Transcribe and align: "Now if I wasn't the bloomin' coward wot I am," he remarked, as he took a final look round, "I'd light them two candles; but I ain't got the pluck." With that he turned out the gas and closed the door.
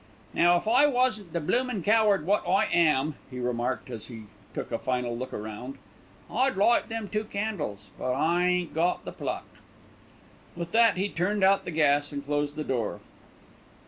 "Now 0.33 0.57
if 0.57 0.67
I 0.67 0.87
wasn't 0.87 1.31
the 1.31 1.39
bloomin' 1.39 1.83
coward 1.83 2.25
wot 2.25 2.41
I 2.47 2.65
am," 2.73 3.13
he 3.29 3.39
remarked, 3.39 3.91
as 3.91 4.07
he 4.07 4.23
took 4.51 4.71
a 4.71 4.79
final 4.79 5.15
look 5.15 5.31
round, 5.31 5.77
"I'd 6.27 6.57
light 6.57 6.89
them 6.89 7.07
two 7.07 7.23
candles; 7.23 7.83
but 7.99 8.13
I 8.13 8.43
ain't 8.47 8.73
got 8.73 9.05
the 9.05 9.11
pluck." 9.11 9.45
With 10.55 10.71
that 10.71 10.97
he 10.97 11.07
turned 11.07 11.43
out 11.43 11.65
the 11.65 11.69
gas 11.71 12.11
and 12.11 12.25
closed 12.25 12.55
the 12.55 12.63
door. 12.63 12.99